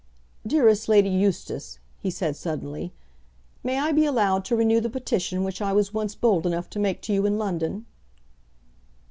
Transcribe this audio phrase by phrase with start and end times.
[0.47, 2.91] "Dearest Lady Eustace," he said suddenly,
[3.63, 6.79] "may I be allowed to renew the petition which I was once bold enough to
[6.79, 7.85] make to you in London?"